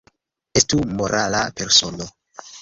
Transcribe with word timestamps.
Estu 0.61 0.79
morala 1.01 1.43
persono. 1.61 2.09